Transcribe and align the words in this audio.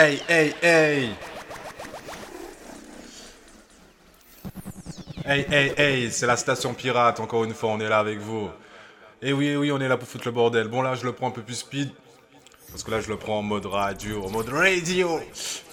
Hey, 0.00 0.18
hey, 0.30 0.54
hey 0.62 1.10
Hey, 5.26 5.44
hey, 5.50 5.74
hey, 5.76 6.10
c'est 6.10 6.26
la 6.26 6.38
station 6.38 6.72
pirate, 6.72 7.20
encore 7.20 7.44
une 7.44 7.52
fois, 7.52 7.68
on 7.68 7.80
est 7.80 7.88
là 7.90 7.98
avec 7.98 8.18
vous. 8.18 8.48
Et 9.20 9.28
eh 9.28 9.32
oui, 9.34 9.48
eh 9.48 9.56
oui, 9.58 9.70
on 9.70 9.78
est 9.78 9.88
là 9.88 9.98
pour 9.98 10.08
foutre 10.08 10.24
le 10.24 10.32
bordel. 10.32 10.68
Bon, 10.68 10.80
là, 10.80 10.94
je 10.94 11.04
le 11.04 11.12
prends 11.12 11.28
un 11.28 11.32
peu 11.32 11.42
plus 11.42 11.56
speed. 11.56 11.90
Parce 12.70 12.82
que 12.82 12.90
là, 12.90 13.02
je 13.02 13.10
le 13.10 13.18
prends 13.18 13.40
en 13.40 13.42
mode 13.42 13.66
radio, 13.66 14.24
en 14.24 14.30
mode 14.30 14.48
radio. 14.48 15.20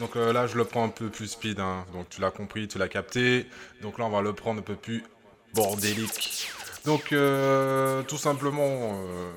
Donc 0.02 0.18
euh, 0.18 0.34
là, 0.34 0.46
je 0.46 0.58
le 0.58 0.66
prends 0.66 0.84
un 0.84 0.90
peu 0.90 1.08
plus 1.08 1.28
speed. 1.28 1.62
Hein. 1.62 1.86
Donc 1.94 2.10
tu 2.10 2.20
l'as 2.20 2.32
compris, 2.32 2.68
tu 2.68 2.78
l'as 2.78 2.90
capté. 2.90 3.48
Donc 3.82 3.98
là, 3.98 4.08
on 4.08 4.10
va 4.10 4.22
le 4.22 4.34
prendre 4.34 4.60
un 4.60 4.64
peu 4.64 4.76
plus 4.76 5.06
bordélique. 5.54 6.50
Donc, 6.84 7.14
euh, 7.14 8.04
tout 8.04 8.18
simplement, 8.18 8.92
euh, 9.06 9.32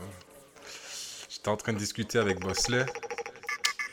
j'étais 1.29 1.49
en 1.49 1.57
train 1.57 1.75
de 1.75 1.79
discuter 1.79 2.19
avec 2.19 2.41
Bosley. 2.41 2.85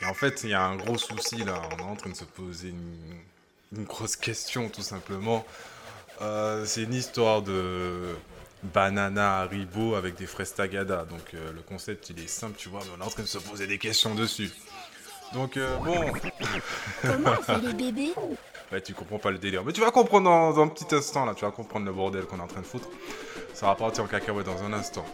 Et 0.02 0.06
en 0.06 0.14
fait, 0.14 0.42
il 0.44 0.50
y 0.50 0.54
a 0.54 0.62
un 0.62 0.76
gros 0.76 0.98
souci 0.98 1.44
là. 1.44 1.60
On 1.72 1.78
est 1.78 1.82
en 1.82 1.96
train 1.96 2.10
de 2.10 2.16
se 2.16 2.24
poser 2.24 2.68
une, 2.68 3.84
grosse 3.84 4.16
question, 4.16 4.68
tout 4.68 4.82
simplement. 4.82 5.44
c'est 6.64 6.82
une 6.82 6.94
histoire 6.94 7.42
de 7.42 8.14
banana 8.62 9.40
Haribo 9.40 9.94
avec 9.94 10.16
des 10.16 10.26
fraises 10.26 10.54
tagada. 10.54 11.04
Donc 11.04 11.34
euh, 11.34 11.52
le 11.52 11.60
concept 11.62 12.10
il 12.10 12.22
est 12.22 12.28
simple, 12.28 12.56
tu 12.56 12.68
vois, 12.68 12.80
mais 12.84 12.90
on 12.98 13.02
est 13.02 13.06
en 13.06 13.10
train 13.10 13.22
de 13.22 13.28
se 13.28 13.38
poser 13.38 13.66
des 13.66 13.78
questions 13.78 14.14
dessus. 14.14 14.50
Donc 15.32 15.56
euh, 15.56 15.76
bon. 15.78 16.12
Comment 17.02 17.30
on 17.38 17.42
fait 17.42 17.60
les 17.60 17.72
bébés? 17.72 18.12
Ouais, 18.72 18.80
tu 18.82 18.94
comprends 18.94 19.18
pas 19.18 19.30
le 19.30 19.38
délire. 19.38 19.64
Mais 19.64 19.72
tu 19.72 19.80
vas 19.80 19.90
comprendre 19.90 20.28
dans, 20.28 20.60
un 20.60 20.68
petit 20.68 20.94
instant 20.94 21.24
là, 21.24 21.34
tu 21.34 21.44
vas 21.44 21.50
comprendre 21.50 21.86
le 21.86 21.92
bordel 21.92 22.24
qu'on 22.24 22.38
est 22.38 22.42
en 22.42 22.46
train 22.46 22.60
de 22.60 22.66
foutre. 22.66 22.88
Ça 23.54 23.66
va 23.66 23.74
partir 23.74 24.04
en 24.04 24.06
cacahuète 24.06 24.46
dans 24.46 24.62
un 24.62 24.72
instant. 24.72 25.06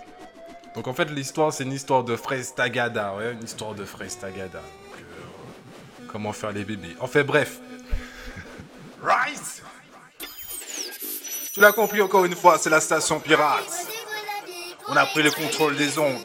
Donc 0.75 0.89
en 0.89 0.95
fait 0.95 1.11
l'histoire 1.11 1.53
c'est 1.53 1.65
une 1.65 1.73
histoire 1.73 2.05
de 2.05 2.17
fraises 2.17 2.55
tagada, 2.55 3.15
ouais, 3.15 3.33
une 3.33 3.45
histoire 3.45 3.75
de 3.75 3.85
fraises 3.85 4.19
tagada. 4.19 4.59
Euh, 4.59 6.07
comment 6.09 6.33
faire 6.33 6.53
les 6.53 6.65
bébés. 6.65 6.97
En 7.01 7.07
fait 7.07 7.25
bref. 7.25 7.61
Rice 9.03 9.63
tu 11.55 11.61
l'as 11.61 11.71
compris 11.71 12.03
encore 12.03 12.25
une 12.25 12.35
fois, 12.35 12.59
c'est 12.59 12.69
la 12.69 12.81
station 12.81 13.21
pirate. 13.21 13.87
On 14.89 14.97
a 14.97 15.07
pris 15.07 15.23
le 15.23 15.31
contrôle 15.31 15.77
des 15.77 16.01
ondes. 16.01 16.25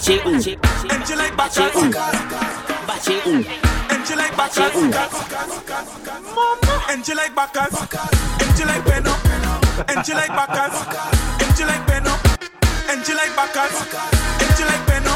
bache 0.00 0.22
un, 0.24 0.32
bache 1.36 1.70
un, 1.74 1.90
bache 2.86 4.14
like 4.16 4.34
bache 4.34 4.60
un. 4.74 4.90
Mama, 6.34 6.82
and 6.88 7.06
you 7.06 7.14
like 7.14 7.34
Bacas? 7.34 7.74
and 8.40 8.58
you 8.58 8.64
like 8.64 8.82
Beno, 8.84 9.12
and 9.88 10.08
you 10.08 10.14
like 10.14 10.30
Bacas? 10.30 10.72
and 11.42 11.58
you 11.58 11.66
like 11.66 11.86
Beno, 11.86 12.16
and 12.88 13.06
you 13.06 13.14
like 13.14 13.30
Bacas? 13.36 13.76
and 14.40 14.58
you 14.58 14.64
like 14.64 14.86
Beno, 14.88 15.12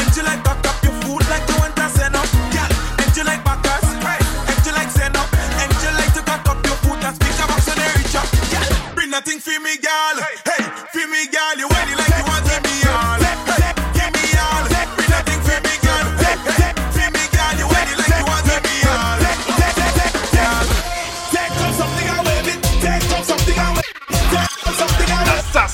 and 0.00 0.16
you 0.16 0.22
like 0.22 0.42
back 0.42 0.66
up 0.66 0.82
your 0.82 0.92
food 1.02 1.28
like 1.28 1.46
you 1.46 1.56
want 1.60 1.76
to 1.76 1.88
send 1.90 2.16
up, 2.16 2.24
girl, 2.48 2.72
and 3.04 3.14
you 3.14 3.24
like 3.24 3.44
Bacas? 3.44 3.84
and 3.92 4.66
you 4.66 4.72
like 4.72 4.90
send 4.90 5.16
up, 5.16 5.28
and 5.60 5.72
you 5.84 5.90
like 6.00 6.14
to 6.14 6.22
cock 6.22 6.48
up 6.48 6.64
your 6.64 6.76
food 6.80 7.04
and 7.04 7.14
speak 7.14 7.36
about 7.44 7.60
so 7.60 7.72
they 7.76 7.92
reach 8.00 8.16
up, 8.16 8.28
girl. 8.48 8.94
Bring 8.94 9.10
nothing 9.10 9.38
for 9.38 9.60
me, 9.60 9.76
girl. 9.76 10.16
Hey, 10.48 10.64
for 10.64 11.06
me, 11.08 11.26
girl, 11.28 11.58
you. 11.58 11.77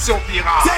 sur 0.05 0.19
pirate. 0.27 0.74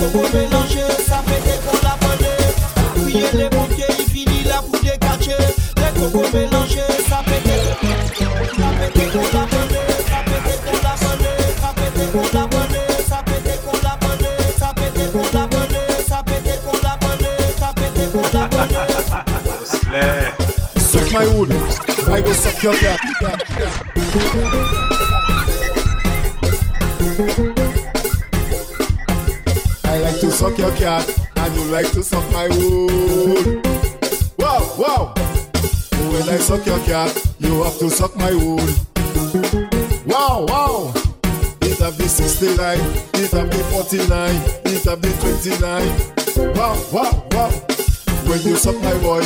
Koko 0.00 0.24
mélange, 0.32 0.80
sa 1.06 1.18
pète 1.28 1.60
kon 1.62 1.76
la 1.82 1.94
pale 2.00 2.32
Ouye 2.96 3.24
la 3.36 3.48
pou 4.62 4.78
de 4.78 4.94
Le 5.76 5.88
mélange, 6.32 6.84
sa 7.06 7.18
pète 7.22 7.52
Sa 8.56 8.68
pète 8.80 8.96
la 9.04 9.12
sa 9.20 9.44
la 9.44 9.52
Sa 10.00 10.08
la 10.80 10.96
sa 10.96 11.12
la 12.32 12.32
Sa 12.32 12.32
la 12.32 12.40
sa 12.40 12.40
la 19.92 20.00
your 22.62 22.74
suck 30.40 30.56
your 30.56 30.74
cat, 30.76 31.06
and 31.36 31.54
you 31.54 31.64
like 31.64 31.92
to 31.92 32.02
suck 32.02 32.24
my 32.32 32.48
wood. 32.48 33.60
Wow, 34.38 34.74
wow. 34.78 35.12
When 36.08 36.22
I 36.30 36.38
suck 36.38 36.64
your 36.64 36.78
cat, 36.78 37.12
you 37.40 37.62
have 37.62 37.78
to 37.78 37.90
suck 37.90 38.16
my 38.16 38.32
wood. 38.32 38.74
Wow, 40.06 40.46
wow. 40.48 40.94
It 41.60 41.76
have 41.80 41.98
the 41.98 42.08
69, 42.08 42.78
it 43.20 43.30
have 43.32 43.50
the 43.50 43.62
49, 43.68 44.34
it 44.64 44.82
have 44.84 45.02
the 45.02 45.12
29. 45.20 46.54
Wow, 46.54 46.74
wow, 46.90 47.28
wow. 47.32 47.50
When 48.24 48.40
you 48.40 48.56
suck 48.56 48.76
my 48.76 48.96
boy, 49.02 49.20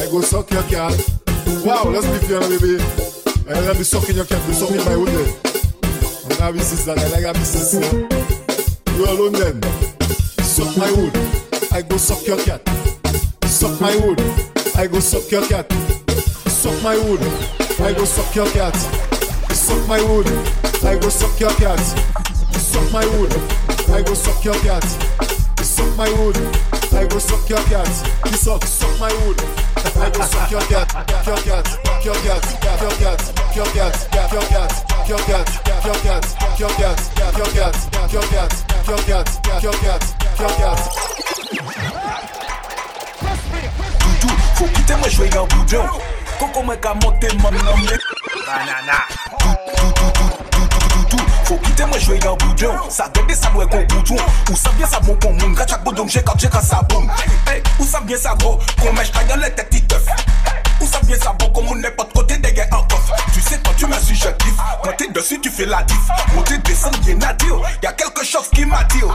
I 0.00 0.08
go 0.10 0.22
suck 0.22 0.50
your 0.52 0.62
cat. 0.72 0.96
Wow, 1.66 1.84
let's 1.84 2.06
be 2.06 2.16
fair, 2.26 2.40
baby. 2.40 2.80
I 3.46 3.60
like 3.60 3.76
be 3.76 3.84
sucking 3.84 4.16
your 4.16 4.24
cat, 4.24 4.40
be 4.46 4.54
sucking 4.54 4.82
my 4.86 4.96
wood. 4.96 5.36
I'm 6.24 6.38
gonna 6.38 6.52
be 6.54 6.60
sister, 6.60 6.92
I 6.96 7.08
like 7.08 7.34
be 7.34 7.44
sister. 7.44 7.84
You 8.96 9.04
alone 9.04 9.32
then. 9.32 9.95
Suck 10.56 10.74
my 10.78 10.90
wood, 10.92 11.14
I 11.70 11.82
go 11.82 11.98
suck 11.98 12.26
your 12.26 12.38
cat. 12.38 12.62
Suck 13.44 13.78
my 13.78 13.94
wood, 13.96 14.18
I 14.74 14.86
go 14.86 15.00
suck 15.00 15.30
your 15.30 15.46
cat. 15.46 15.70
Suck 16.48 16.82
my 16.82 16.96
wood, 16.96 17.20
I 17.78 17.92
go 17.92 18.06
suck 18.06 18.34
your 18.34 18.48
cat. 18.56 18.74
Suck 19.52 19.86
my 19.86 20.00
wood, 20.00 20.26
I 20.82 20.96
go 20.98 21.10
suck 21.10 21.38
your 21.38 21.52
cat. 21.60 21.78
Suck 22.56 22.90
my 22.90 23.04
wood, 23.04 23.36
I 23.92 24.00
go 24.00 24.14
suck 24.14 24.42
your 24.46 24.54
cat. 24.64 24.82
Suck 25.60 25.94
my 25.94 26.08
wood, 26.16 26.38
I 26.90 27.04
go 27.04 27.18
suck 27.18 27.46
your 27.50 27.62
cat. 27.68 27.92
You 28.24 28.32
suck, 28.32 28.64
suck 28.64 28.98
my 28.98 29.12
wood. 29.12 29.38
I 30.00 30.08
go 30.08 30.22
suck 30.22 30.50
your 30.50 30.62
cat, 30.72 30.88
your 31.26 31.36
cat, 31.36 31.68
your 32.02 32.14
cat, 32.24 32.40
your 32.64 32.94
cat, 32.96 33.20
your 33.52 33.66
cat, 33.76 34.06
your 34.24 34.24
cat, 34.24 34.24
your 34.24 34.40
cat, 34.48 34.72
your 35.04 35.20
cat, 35.20 35.60
your 35.76 35.98
cat, 36.00 36.24
your 36.58 36.70
cat, 36.70 36.96
your 37.28 37.52
cat, 37.52 38.10
your 38.10 38.22
cat, 38.22 38.88
your 38.88 38.98
cat, 39.04 39.62
your 39.62 39.72
cat. 39.74 40.15
Faut 44.54 44.66
quitter 44.66 44.96
moi 44.96 45.08
jouer 45.08 45.30
en 45.38 45.46
boudin. 45.46 45.86
Coco 46.38 46.62
m'a 46.62 46.76
qu'à 46.76 46.92
monter 46.94 47.28
mon 47.38 47.50
nom. 47.50 47.58
Faut 51.44 51.56
quitter 51.56 51.86
moi 51.86 51.96
en 52.28 52.36
boudin. 52.36 52.78
Ça 52.90 53.08
donne 53.08 53.26
moi 53.54 53.66
qu'on 53.66 53.82
boudon. 53.84 54.16
Ou 54.50 54.56
ça 54.56 54.70
bien 54.76 54.86
ça 54.86 55.00
bon 55.00 55.16
qu'on 55.22 55.32
moun. 55.32 55.56
Boudon, 55.84 56.06
j'ai 56.06 56.22
quand 56.22 56.38
j'ai 56.38 56.48
quand 56.48 56.60
ça 56.60 56.82
boum. 56.82 57.10
Ou 57.78 57.84
ça 57.84 58.00
bien 58.00 58.18
ça 58.18 58.34
gros. 58.38 58.58
Qu'on 58.82 58.92
mèche. 58.92 59.12
Ou 60.80 60.86
ça 60.86 61.00
bien 61.04 61.16
ça 61.18 61.32
bon 61.38 61.48
comme 61.50 61.68
on 61.68 61.74
n'importe 61.76 62.12
côté 62.12 62.36
des 62.38 62.52
gars 62.52 62.66
en 62.72 62.82
coffre. 62.84 63.14
Tu 63.32 63.40
sais 63.40 63.60
quand 63.64 63.72
tu 63.76 63.86
m'as 63.86 63.98
su 63.98 64.14
je 64.14 64.28
kiffe. 64.28 64.56
Quand 64.82 64.92
t'es 64.96 65.08
dessus 65.08 65.40
tu 65.40 65.50
fais 65.50 65.66
la 65.66 65.82
diff. 65.82 65.98
Monter 66.34 66.58
descendre 66.58 66.98
bien 67.00 67.16
dire. 67.16 67.56
Y'a 67.82 67.92
quelque 67.92 68.24
chose 68.24 68.48
qui 68.52 68.64
m'attire. 68.64 69.14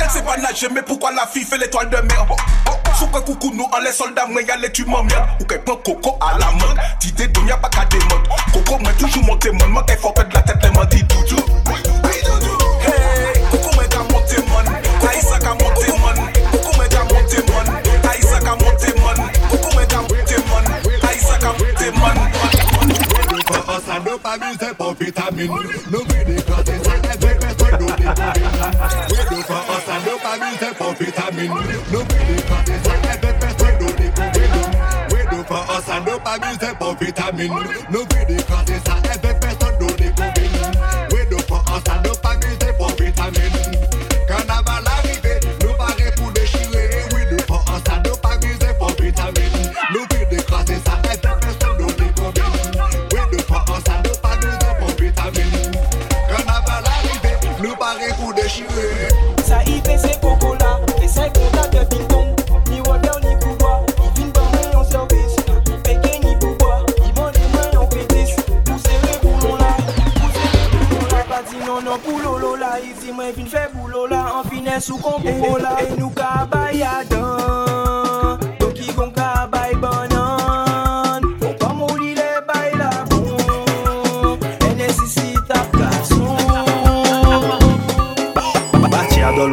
Elle 0.00 0.10
sait 0.10 0.22
pas 0.22 0.36
nager 0.36 0.68
mais 0.72 0.82
pourquoi 0.82 1.12
la 1.12 1.26
fille 1.26 1.44
fait 1.44 1.58
l'étoile 1.58 1.90
de 1.90 1.96
mer? 1.96 2.26
Sous 2.98 3.06
que 3.08 3.18
coucou 3.20 3.52
nous 3.54 3.68
en 3.72 3.78
les 3.80 3.92
soldats 3.92 4.26
moi 4.26 4.42
y'a 4.42 4.56
les 4.56 4.72
tu 4.72 4.84
m'emmerdes. 4.84 5.28
Ou 5.40 5.44
qu'elle 5.44 5.62
prend 5.62 5.76
coco 5.76 6.18
à 6.20 6.38
la 6.38 6.50
mode. 6.52 6.78
T'idée 7.00 7.28
d'on 7.28 7.46
y'a 7.46 7.56
pas 7.56 7.68
qu'à 7.68 7.84
des 7.86 7.98
modes. 7.98 8.28
Coco 8.52 8.78
m'a 8.78 8.92
toujours 8.94 9.24
mon. 9.24 9.36
Moi 9.68 9.84
qu'elle 9.86 9.98
faut 9.98 10.12
perdre 10.12 10.30
la 10.34 10.42
tête 10.42 10.56
les 10.62 10.70
m'a 10.70 10.84
dit 10.86 11.02
doudou. 11.04 11.55
coming. 25.36 25.48
No 25.90 26.04
ready, 26.04 26.42
cause 26.42 26.68
it's 26.68 26.86
not 26.86 27.06
as 27.06 27.16
great 27.16 27.40
we 27.40 27.76
do 27.78 27.86
it. 27.88 28.00
We 29.10 29.18
do 29.28 29.42
for 29.42 29.62
us 29.74 29.88
and 29.88 30.04
dopamine, 30.04 30.56
step 30.56 30.76
for 30.76 30.94
vitamin. 30.94 31.48
No 31.92 32.00
ready, 32.00 32.42
cause 32.42 32.68
it's 32.68 32.86
not 32.86 33.24
as 33.44 33.54
great 33.56 33.80
we 33.80 33.86
do 33.86 34.04
it. 34.04 35.12
We 35.12 35.36
do 35.36 35.42
for 35.44 35.54
us 35.54 35.88
and 35.88 36.06
dopamine, 36.06 36.54
step 36.54 36.78
for 36.78 36.94
vitamin. 36.94 37.48
No 37.90 38.04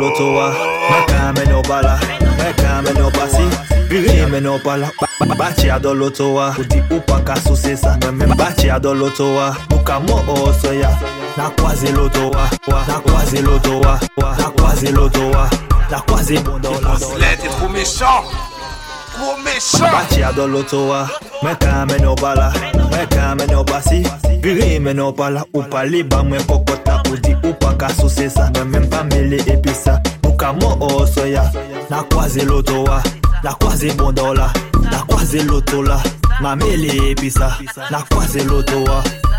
lotowa. 0.04 0.56
Mekame 0.92 1.46
no 1.50 1.62
bala 1.62 2.00
mekame 2.38 2.94
no 3.00 3.10
basi. 3.12 3.46
Kime 3.90 4.40
no 4.42 4.60
bala 4.60 4.92
bachi 5.38 5.70
ado 5.70 5.94
lotowa. 5.94 6.54
Kuti 6.56 6.84
upaka 6.90 7.36
susesa 7.42 7.98
bachi 8.38 8.70
ado 8.70 8.94
lotowa. 8.94 9.56
Ukamo 9.76 10.24
osoya 10.44 10.90
nakwazi 11.38 11.92
lotowa. 11.92 12.50
Nakwazi 12.88 13.42
lotowa. 13.42 14.00
Nakwazi 14.38 14.92
lotowa. 14.92 15.50
Nakwazi 15.92 16.38
bondola 16.40 16.98
c'est 16.98 17.50
trop 17.50 17.70
méchant 17.70 18.24
Pati 19.92 20.24
adon 20.24 20.52
loto 20.52 20.88
wa 20.88 21.10
Mwen 21.42 21.56
ka 21.56 21.86
men 21.86 22.04
yo 22.04 22.16
bala 22.16 22.54
Mwen 22.90 23.08
ka 23.08 23.36
men 23.36 23.50
yo 23.50 23.64
basi 23.64 24.04
Biri 24.42 24.80
me 24.80 24.94
yo 24.94 25.12
bala 25.12 25.46
Ou 25.54 25.64
pa 25.64 25.84
liba 25.86 26.24
mwen 26.24 26.44
kokota 26.44 27.02
Ou 27.10 27.18
di 27.18 27.36
ou 27.44 27.54
pa 27.54 27.74
ka 27.74 27.90
sa 27.90 28.52
pa 28.52 29.04
mele 29.04 29.38
episa 29.48 30.02
Mwen 30.24 30.38
ka 30.38 30.54
mwen 30.54 30.78
o 30.82 31.06
soya 31.06 31.52
Na 31.90 32.04
kwaze 32.04 32.46
loto 32.46 32.84
Na 33.44 33.54
kwaze 33.54 33.94
bondo 33.94 34.34
la 34.34 34.52
Na 34.92 35.04
kwaze 35.06 35.44
loto 35.44 35.84
la 35.84 36.02
Ma 36.42 36.56
mele 36.56 37.12
episa 37.12 37.58
Na 37.92 38.02
kwaze 38.02 38.44
loto 38.44 38.84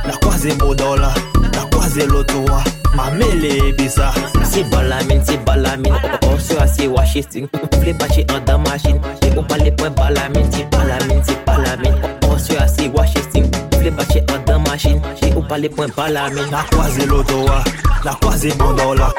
Na 0.06 0.16
kwaze 0.18 0.54
bondo 0.54 0.96
la 0.96 1.12
nakwaze 1.56 2.06
lotowa 2.06 2.64
mamele 2.96 3.68
ebisa 3.68 4.12
sibalamine 4.52 5.24
sibalamine 5.26 6.00
osorasi 6.34 6.88
washington 6.88 7.48
vle 7.80 7.92
bache 7.92 8.22
anda 8.28 8.58
machine. 8.58 9.00
E 9.20 9.38
opale 9.38 9.70
point 9.70 9.96
balamine 9.96 10.52
sibalamine 10.52 11.24
sibalamine 11.24 11.96
osorasi 12.34 12.88
washington 12.94 13.50
vle 13.78 13.90
bache 13.90 14.24
anda 14.34 14.58
machine. 14.58 15.00
E 15.22 15.34
opale 15.36 15.68
point 15.68 15.96
balamine. 15.96 16.50
Nakwaze 16.50 17.06
lotowa 17.06 17.64
nakwaze 18.04 18.52
bondola 18.54 19.12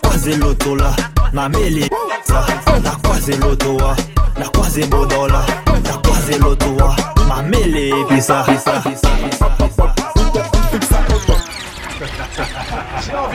kwaze 0.00 0.36
lotola 0.36 0.96
mamele 1.32 1.80
ebisa 1.86 2.46
nakwaze 2.82 3.36
lotowa 3.36 3.96
nakwaze 4.38 4.86
bondola 4.86 5.44
nakwaze 5.82 6.38
lotowa 6.38 6.96
mamele 7.28 7.88
ebisa 7.88 8.44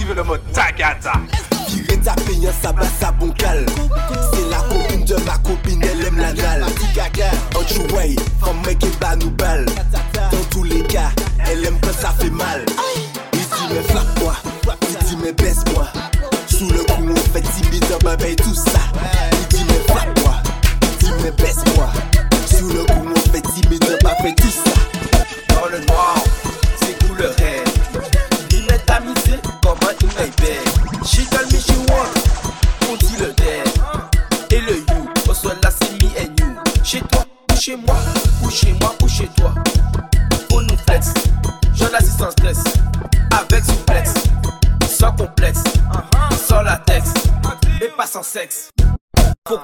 active 0.00 0.14
le 0.14 0.22
mode 0.22 0.49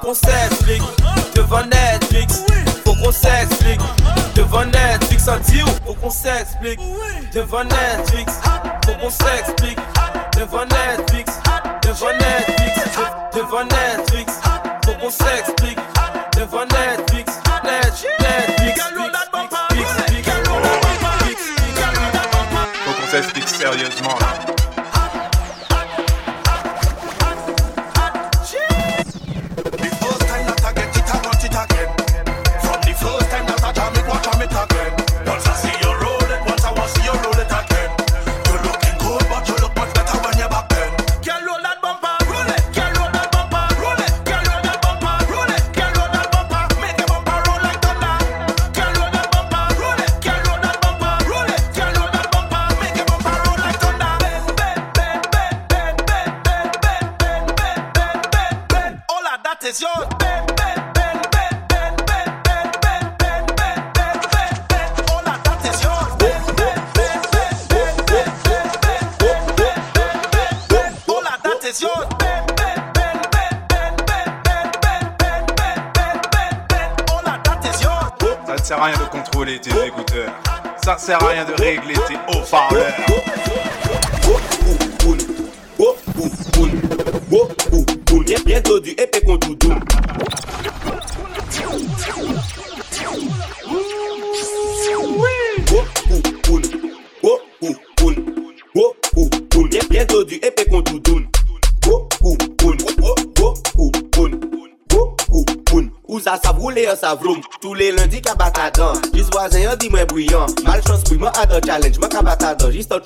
qu'on 0.06 0.14
s'explique 0.14 0.82
devant 1.34 1.64
Netflix. 1.64 2.44
Faut 2.84 2.94
qu'on 2.94 3.10
s'explique 3.10 3.80
devant 4.36 4.64
Netflix. 4.64 5.26
Un 5.26 5.38
deal, 5.38 5.64
faut 5.84 5.94
qu'on 5.94 6.10
s'explique 6.10 6.78
devant 7.34 7.64
Netflix. 7.64 8.34
Faut 8.84 8.94
qu'on 9.00 9.10
s'explique 9.10 9.78
devant 10.36 10.64
Netflix. 10.64 10.95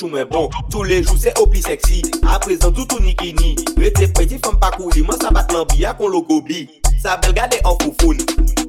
tout 0.01 0.09
mais 0.09 0.25
bon 0.25 0.49
Tous 0.71 0.83
les 0.83 1.03
jours 1.03 1.17
c'est 1.19 1.39
au 1.39 1.47
plus 1.47 1.61
sexy. 1.61 2.03
À 2.27 2.39
présent 2.39 2.73
tout 2.73 2.87
tout 2.87 3.01
nikini. 3.01 3.55
Rete 3.77 4.13
petit 4.15 4.39
femme 4.43 4.59
pas 4.59 4.71
courir. 4.71 5.05
Moi 5.05 5.15
ça 5.21 5.31
bat 5.31 5.47
l'ambia 5.53 5.93
qu'on 5.93 6.09
le 6.09 6.21
gobi. 6.21 6.69
Ça 7.03 7.19
belle 7.19 7.35
garder 7.35 7.59
en 7.65 7.77
foufoune. 7.83 8.17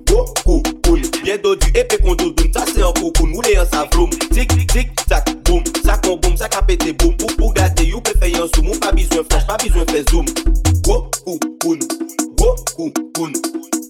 Beaucoup 0.07 0.61
cool. 0.85 1.01
Bien 1.23 1.37
dodu 1.37 1.67
épée 1.69 1.97
qu'on 2.03 2.15
tout 2.15 2.35
Ça 2.53 2.65
c'est 2.73 2.81
un 2.83 2.91
coucoune. 2.91 3.33
Ou 3.33 3.41
les 3.43 3.57
en 3.57 3.65
sa 3.65 3.87
vroom 3.93 4.09
Tic 4.33 4.49
tic 4.67 4.89
tac 5.07 5.33
boum. 5.45 5.63
Ça 5.85 5.97
qu'on 5.97 6.17
boum. 6.17 6.35
Ça 6.35 6.49
qu'a 6.49 6.61
pété 6.61 6.91
boum. 6.91 7.15
Pour 7.15 7.33
pour 7.37 7.53
gâter 7.53 7.85
you 7.85 8.01
peut 8.01 8.13
faire 8.19 8.43
un 8.43 8.47
zoom. 8.53 8.69
Ou 8.69 8.77
pas 8.77 8.91
besoin 8.91 9.23
flash 9.29 9.47
pas 9.47 9.57
besoin 9.57 9.85
faire 9.85 10.03
zoom. 10.11 10.25
Beaucoup 10.83 11.39
cool. 11.61 11.79
Beaucoup 12.37 12.91
cool. 13.15 13.31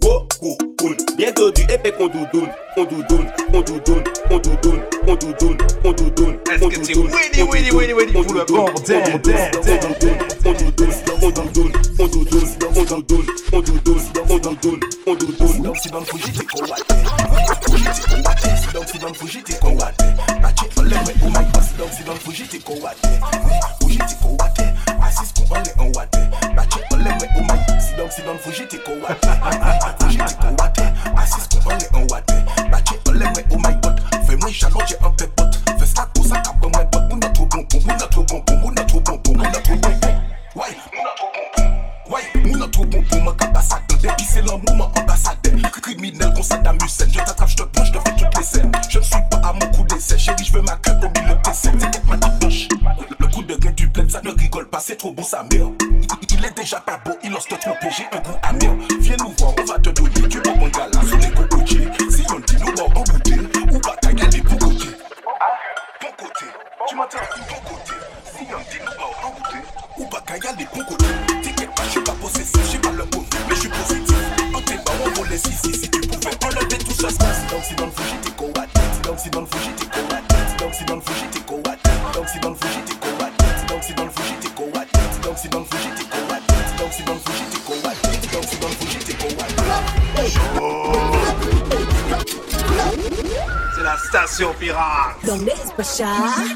Beaucoup 0.02 0.58
cool. 0.80 0.98
Bien 1.18 1.32
dodu 1.32 1.64
épée 1.74 1.92
qu'on 1.92 2.08
doudoune. 2.08 2.50
On 2.78 2.84
doudoune 2.86 3.28
On 3.54 3.62
doudoune 3.62 4.04
On 4.30 4.38
doudoune 4.38 4.84
On 5.08 5.16
doudoune 5.16 5.58
On 5.84 5.92
doudoune 5.92 5.92
On 5.92 5.92
doudoune. 5.92 6.38
On 6.62 6.70
doudoune 6.70 7.12
on 8.16 8.22
vous 8.22 8.34
le 8.34 8.46
bordel. 8.46 9.04
On 9.14 9.20
te 9.20 9.30
donne, 9.30 10.92
on 11.22 11.32
t'en 11.32 11.46
donne, 11.46 11.72
on 12.00 12.08
te 12.08 12.18
donne, 12.30 12.48
on 12.76 12.86
t'en 12.86 13.00
donne, 13.00 13.26
on 13.54 13.62
te 13.62 13.72
donne, 13.72 14.00
on 14.30 14.40
t'en 14.40 14.54
donne, 14.54 14.80
on 15.08 15.16
te 15.16 15.26
donne. 15.26 16.41
veux 50.52 50.62
ma 50.64 50.76
cup 50.78 51.04
au 51.04 51.31
But 95.78 95.86
shy, 95.86 96.54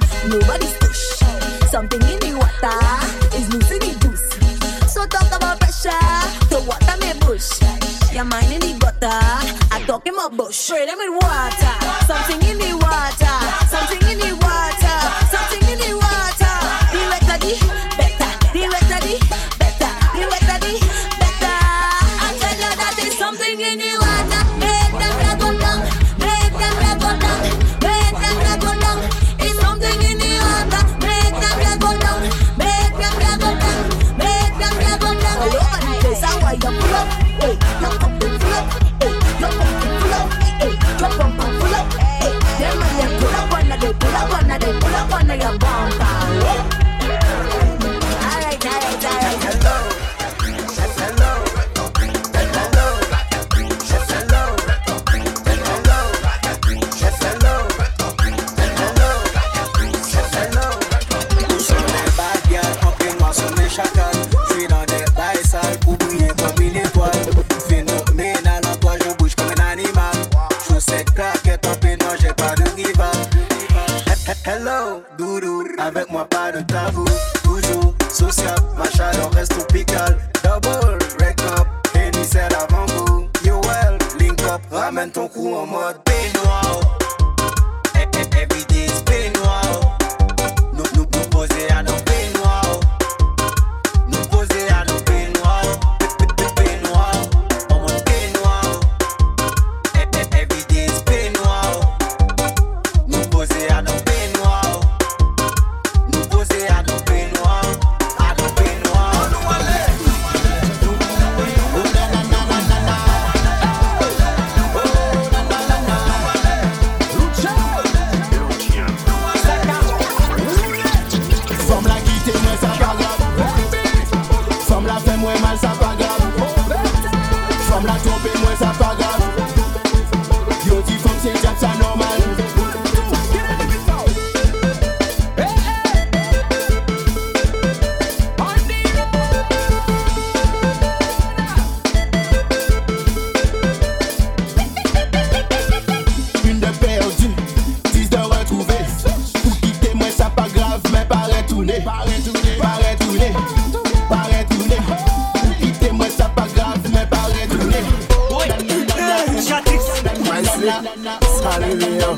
Saliyo 160.76 162.18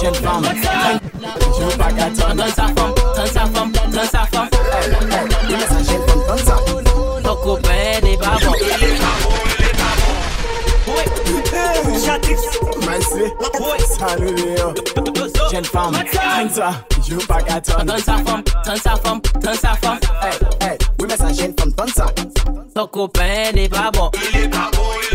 Jen 0.00 0.14
fam 0.14 0.44
Jou 1.58 1.70
baga 1.78 2.06
ton 2.16 2.36
Ton 2.36 2.50
sa 2.54 2.66
fam, 2.76 2.94
ton 2.94 3.26
sa 3.26 3.46
fam, 3.46 3.72
ton 3.72 4.06
sa 4.06 4.26
fam 4.26 4.48
E, 4.52 4.86
e, 4.86 5.26
di 5.48 5.54
me 5.56 5.66
sa 5.66 5.78
jen 5.82 6.00
sa 6.46 6.56
Toko 7.24 7.56
pe 7.56 7.72
eh, 7.72 8.00
de 8.00 8.16
babon 8.16 8.54
Le 8.54 8.90
babon, 9.02 9.34
le 10.86 11.36
babon 11.50 11.98
Chatix 12.04 12.38
Mansi 12.86 13.24
Saliyo 13.98 14.68
Jen 15.50 15.64
fam, 15.64 15.92
ton 15.92 16.48
sa 16.50 16.70
Jou 17.02 17.20
baga 17.28 17.60
ton 17.60 17.84
Ton 17.86 17.98
sa 17.98 18.16
fam, 18.18 18.42
ton 18.64 18.76
sa 18.76 18.96
fam, 18.96 19.20
ton 19.20 19.54
sa 19.56 19.74
fam 19.82 19.98
E, 20.22 20.30
e, 20.66 20.78
di 20.98 21.06
me 21.06 21.16
sa 21.16 21.32
jen 21.32 21.52
fam, 21.58 21.88
sa 21.88 22.06
Toko 22.74 23.08
pe 23.08 23.52
de 23.52 23.66
babon 23.68 24.10
Le 24.34 24.46
babon, 24.46 24.86
le 25.02 25.08
babon 25.10 25.11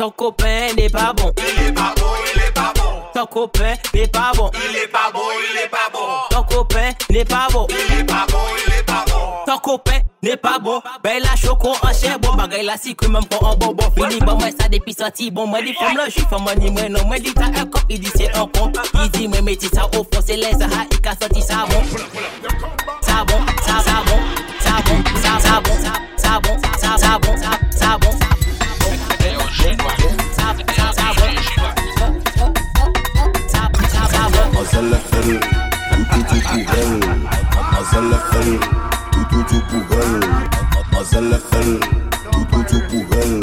Ton 0.00 0.10
copain 0.12 0.72
n'est 0.78 0.88
pas 0.88 1.12
bon. 1.14 1.30
Il 1.36 1.66
est 1.66 1.72
pas 1.72 1.92
bon, 1.94 2.06
il 2.34 2.40
est 2.40 2.50
pas 2.52 2.72
bon. 2.74 3.02
Ton 3.12 3.26
copain 3.26 3.74
n'est 3.92 4.06
pas 4.06 4.32
bon. 4.34 4.50
Il 4.54 4.74
est 4.74 4.86
pas 4.86 5.10
bon, 5.12 5.20
il 5.52 5.58
est 5.58 5.68
pas 5.68 5.90
bon. 5.92 5.98
Ton 6.30 6.42
copain 6.42 6.92
n'est 7.10 7.24
pas 7.26 7.48
bon. 7.52 7.66
Il 7.68 8.00
est 8.00 8.04
pas 8.04 8.24
bon, 8.30 8.38
il 8.66 8.72
est 8.72 8.82
pas 8.82 9.04
bon. 9.06 9.44
Ton 9.44 9.58
copain 9.58 9.98
n'est 10.22 10.38
pas 10.38 10.58
bon. 10.58 10.80
Ben 11.04 11.22
la 11.22 11.36
choco 11.36 11.74
en 11.82 11.92
chien 11.92 12.16
bon. 12.16 12.32
Bagay 12.32 12.62
la 12.62 12.78
si 12.78 12.96
même 13.02 13.20
quand 13.30 13.46
en 13.46 13.56
bonbon. 13.58 13.90
Fini 13.94 14.20
bon, 14.20 14.36
moi 14.36 14.48
ça 14.58 14.70
depuis 14.70 14.94
sorti 14.94 15.30
bon. 15.30 15.46
Moi 15.46 15.60
dit 15.60 15.74
femme 15.74 15.98
là, 15.98 16.04
je 16.08 16.22
femme 16.22 16.46
ni 16.56 16.70
moi 16.70 16.88
non. 16.88 17.04
Moi 17.04 17.18
dit 17.18 17.34
t'as 17.34 17.60
un 17.60 17.66
cop, 17.66 17.82
il 17.90 18.00
dit 18.00 18.10
c'est 18.16 18.34
un 18.34 18.46
con. 18.46 18.72
Il 18.94 19.10
dit 19.10 19.28
moi 19.28 19.42
mettez 19.42 19.68
ça 19.68 19.84
au 19.84 20.02
fond, 20.02 20.24
c'est 20.26 20.36
les 20.36 20.52
Zaha, 20.52 20.86
il 20.90 21.08
a 21.08 21.14
sorti 21.14 21.42
ça 21.42 21.66
bon. 21.68 21.82
Ça 23.02 23.22
bon, 23.26 23.40
ça, 23.66 23.82
ça 23.84 24.02
bon, 24.06 24.18
ça 24.60 24.76
bon, 24.82 25.04
ça 25.20 25.60
bon, 25.60 25.60
ça 25.60 25.60
bon, 25.60 26.16
ça 26.16 26.40
bon, 26.40 26.56
ça 26.56 26.62
bon. 26.62 26.69
Mazal 34.72 34.94
FL, 34.94 35.40
tout 35.90 36.22
tout 36.22 36.44
pour 36.48 36.74
elle. 36.78 37.00
FL, 37.90 38.58
tout 39.10 39.24
tout 39.48 39.62
pour 39.68 39.98
elle. 39.98 40.20
FL, 41.40 41.80
tout 42.30 42.64
tout 42.68 42.82
pour 42.88 43.18
elle. 43.18 43.40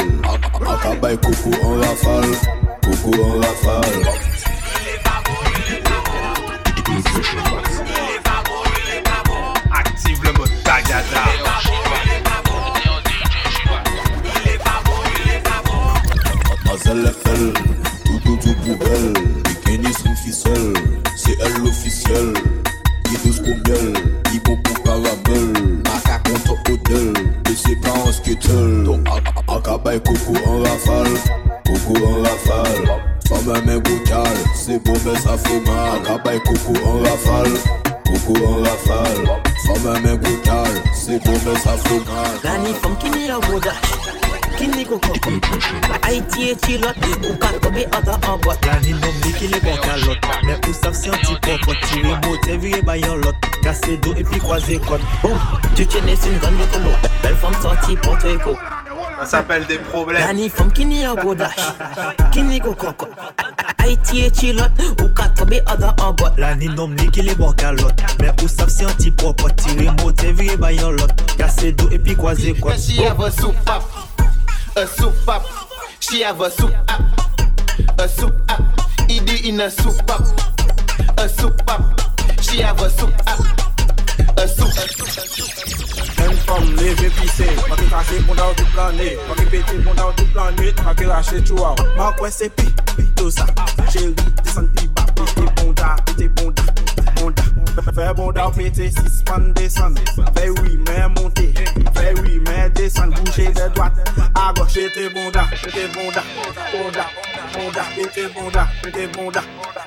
Akabaï 0.71 1.17
Coco 1.17 1.51
en 1.65 1.79
rafale, 1.81 2.31
Coco 2.81 3.11
en 3.23 3.41
rafale. 3.41 4.26
E 46.39 46.56
chilot 46.56 46.93
Ou 47.26 47.36
ka 47.41 47.47
tobe 47.62 47.84
ata 47.91 48.13
an 48.30 48.38
bot 48.43 48.63
La 48.65 48.80
ni 48.82 48.91
nom 48.93 49.15
li 49.23 49.32
ki 49.34 49.47
li 49.50 49.60
bon 49.63 49.78
kalot 49.82 50.28
Men 50.45 50.60
ou 50.67 50.73
sav 50.76 50.93
si 50.93 51.10
an 51.10 51.17
ti 51.23 51.34
pokot 51.41 51.80
Tire 51.89 52.58
vire 52.62 52.82
bayan 52.86 53.17
lot. 53.23 53.34
Kase 53.63 53.97
do 54.06 54.13
epi 54.13 54.38
kwaze 54.39 54.78
kot 54.86 55.02
Boum, 55.23 55.34
tu 55.76 55.86
tiene 55.86 56.15
sin 56.15 56.38
gan 56.39 56.54
yo 56.60 56.67
Belle 57.23 57.36
femme 57.36 57.56
sorti 57.60 57.95
Porto 57.95 58.28
Rico 58.28 58.56
Ça 59.19 59.26
s'appelle 59.26 59.65
des 59.65 59.78
La 59.78 59.84
problèmes. 59.89 60.36
ni 60.36 60.47
fom 60.50 60.69
ki 60.71 60.86
ni 60.86 61.04
Ki 62.32 62.43
ni 62.43 62.60
go 62.60 62.73
koko 62.76 63.08
Haiti 63.80 64.26
e 64.28 64.30
chilot 64.30 64.69
Ou 65.02 65.10
ka 65.15 65.30
tobe 65.30 65.63
ata 65.65 65.95
an 66.06 66.13
bot 66.13 66.38
La 66.38 66.54
ni 66.54 66.67
nom 66.67 66.93
li 66.93 67.10
ki 67.10 67.23
li 67.23 67.34
bon 67.34 67.52
kalot 67.54 67.97
Men 68.21 68.30
ou 68.43 68.47
sav 68.47 68.69
si 68.69 68.86
an 68.86 68.93
ti 69.00 69.12
Tire 69.12 70.34
vire 70.34 70.58
bayan 70.58 70.91
lot. 70.91 71.10
Kase 71.36 71.71
do 71.73 71.89
epi 71.89 72.15
kwaze 72.15 72.54
kot 72.62 72.78
She 72.78 73.02
have 73.02 73.19
a 73.19 73.32
soup 73.32 73.56
up, 73.67 73.84
a 74.76 74.86
soup 74.86 75.28
up. 75.28 75.57
She 75.99 76.21
have 76.21 76.39
a 76.41 76.49
soup 76.49 76.73
up, 76.89 77.01
a 77.99 78.07
soup 78.07 78.33
up. 78.49 78.62
Idi 79.10 79.47
in 79.49 79.60
a 79.60 79.69
soup 79.69 80.10
up, 80.10 80.21
a 81.17 81.27
soup 81.27 81.62
up. 81.67 81.81
She 82.41 82.62
have 82.62 82.79
a 82.81 82.89
soup 82.89 83.13
up, 83.27 83.39
a 84.38 84.47
soup 84.47 84.67
Une 86.19 86.36
femme 86.36 86.75
leve 86.75 87.10
pise, 87.12 87.45
ma 87.69 87.75
ki 87.75 87.88
kase 87.89 88.21
bon 88.27 88.36
da 88.36 88.49
ou 88.49 88.53
tout 88.53 88.67
plane 88.73 89.15
Ma 89.27 89.36
ki 89.36 89.45
pete 89.51 89.77
bon 89.83 89.93
da 89.95 90.07
ou 90.07 90.13
tout 90.13 90.27
plane, 90.33 90.73
ma 90.83 90.93
ki 90.93 91.05
rache 91.05 91.43
chou 91.45 91.57
ou 91.57 91.88
Ma 91.97 92.12
kwen 92.19 92.31
se 92.31 92.49
pi, 92.49 92.67
tout 93.15 93.31
sa. 93.31 93.45
Chéri, 93.91 94.13
desan 94.43 94.67
pi 94.75 94.88
ba, 94.95 95.07
pete 95.25 95.51
bon 95.56 95.73
da, 95.73 95.95
pete 96.06 96.30
bon 96.36 96.51
da, 96.51 96.63
bon 97.15 97.32
da 97.34 97.43
Fè 97.97 98.13
bon 98.13 98.32
da 98.34 98.45
ou 98.47 98.51
pete, 98.53 98.89
six 98.91 99.23
pan 99.25 99.53
desan 99.58 99.95
Fè 100.36 100.49
oui, 100.62 100.77
men 100.88 101.13
monte, 101.15 101.47
fè 101.95 102.13
oui, 102.21 102.39
men 102.47 102.71
desan 102.73 103.10
Bouge 103.15 103.47
de 103.53 103.67
droite, 103.73 103.97
à 104.36 104.51
gauche, 104.53 104.73
pete 104.93 105.13
bon 105.13 105.32
da, 105.32 105.47
pete 105.63 105.88
bon 105.93 106.12
da 106.12 106.23
Bon 106.71 106.91
da, 106.91 107.06
bon 107.53 107.71
da, 107.73 107.84
pete 107.95 108.27
bon 108.34 108.49
da, 108.51 108.67
pete 108.84 109.08
bon 109.15 109.32
da 109.32 109.41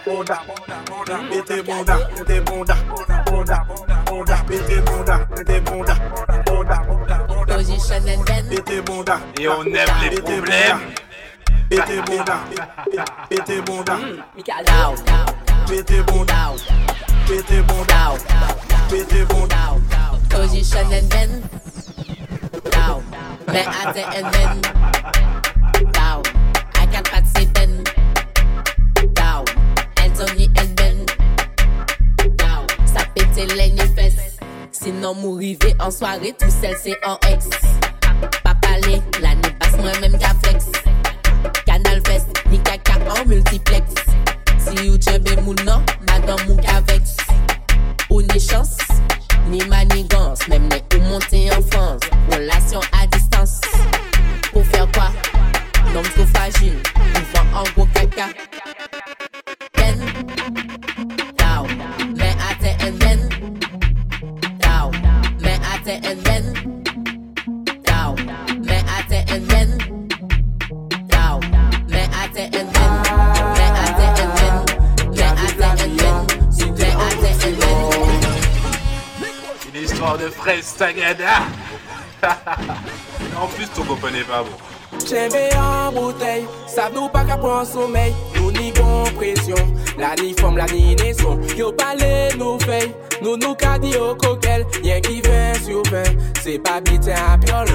Bon 0.06 0.24
da, 0.24 0.40
pete 1.30 1.62
bon 1.62 1.84
da, 1.84 1.98
pete 2.16 2.40
bon 2.44 2.64
da 2.64 2.76
Bon 3.26 3.44
da, 3.44 3.64
bon 4.06 4.24
da, 4.24 4.36
pete 4.48 4.80
bon 4.86 5.04
da, 5.04 5.18
pete 5.36 5.60
bon 5.60 5.84
da 5.84 5.94
Bon 6.46 6.64
da, 6.64 6.80
Position 7.46 8.08
and 8.08 8.24
bend. 8.26 8.48
pete 8.50 8.80
bon 8.84 9.02
da 9.04 9.20
Et 9.38 9.48
on 9.48 9.62
aime 9.64 10.10
les 10.10 10.20
problèmes. 10.20 10.80
Pete 11.70 12.02
bon 12.04 12.24
da, 12.24 12.40
pete 13.28 13.60
bon 13.64 13.84
da 13.84 13.96
Down, 14.66 14.96
Pete 15.68 16.02
bon 16.04 16.24
da, 16.24 16.34
down, 16.34 16.58
pete 17.28 17.62
bon 17.62 17.84
da 17.84 18.08
down, 18.08 18.18
Pete 18.88 19.24
bon 19.28 19.46
da 19.46 19.78
down. 19.88 20.20
Position 20.28 20.92
and 20.92 21.08
bend. 21.08 21.48
Down. 22.72 23.04
Mais 23.46 23.66
attends 23.66 24.16
and 24.16 24.32
bend. 24.32 24.62
Down. 25.92 26.22
I 26.74 26.86
can 26.86 27.04
pas 27.04 27.22
say 27.36 27.46
bend. 27.54 27.88
Down. 29.14 29.44
Anthony 29.98 30.50
and 30.56 30.74
bend. 30.74 31.06
Down. 32.36 32.66
Ça 32.84 33.04
pète 33.14 33.36
les 33.36 33.86
fesses. 33.94 34.38
Sinon, 34.72 35.14
mourivé 35.14 35.76
en 35.78 35.92
soirée, 35.92 36.34
tout 36.36 36.50
seul 36.50 36.74
c'est 36.82 36.98
en 37.06 37.16
ex. 37.28 37.48
Pas 38.42 38.56
parler, 38.56 39.00
la 39.22 39.36
ni 39.36 39.50
passe 39.60 39.76
moi-même 39.76 40.18
qu'à 40.18 40.34
flex. 40.42 40.79
multiplex. 43.30 43.84
Si 44.58 44.90
ou 44.90 44.98
chebe 45.00 45.36
moun 45.42 45.56
nan, 45.64 45.86
madan 46.08 46.38
moun 46.46 46.58
ka 46.66 46.80
veks 46.90 47.19
de 80.80 80.92
fraise 80.92 81.18
tagada. 81.18 81.42
en 83.40 83.46
plus, 83.48 83.66
copain 83.86 84.10
n'est 84.10 84.24
pas 84.24 84.42
bon. 84.42 84.50
Chembe 85.06 85.36
en 85.56 85.92
bouteille, 85.92 86.46
savent 86.66 86.94
nous 86.94 87.08
pas 87.08 87.24
qu'à 87.24 87.36
prendre 87.36 87.66
sommeil. 87.66 88.12
Nous 88.36 88.50
ni 88.52 88.72
bon 88.72 89.04
pression, 89.16 89.56
la 89.98 90.14
ni 90.16 90.34
forme, 90.34 90.56
la 90.56 90.66
ni 90.66 90.96
naison. 90.96 91.38
Yo 91.56 91.72
parlé 91.72 92.28
nous 92.38 92.58
fait, 92.60 92.94
nous 93.22 93.36
nous 93.36 93.54
qu'a 93.54 93.78
dit 93.78 93.96
au 93.96 94.14
coquel. 94.14 94.66
Y'en 94.82 95.00
qui 95.00 95.20
vient 95.20 95.54
sur 95.54 95.82
20, 95.90 96.02
c'est 96.42 96.58
pas 96.58 96.80
bitin 96.80 97.14
à 97.32 97.38
piole. 97.38 97.68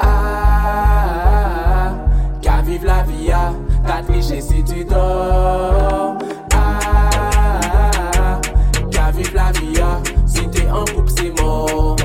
Ah, 0.00 1.94
qu'à 2.42 2.60
vivre 2.62 2.86
la 2.86 3.02
vie, 3.04 3.32
ah, 3.32 3.52
t'as 3.86 4.02
triché 4.02 4.40
si 4.40 4.62
tu 4.64 4.84
dors. 4.84 6.18
Ah, 6.54 8.40
qu'à 8.90 9.10
vivre 9.12 9.34
la 9.34 9.50
vie, 9.52 9.80
ah, 9.82 10.00
si 10.26 10.48
t'es 10.50 10.68
en 10.70 10.84
couple, 10.84 11.10
c'est 11.16 11.40
mort. 11.40 11.96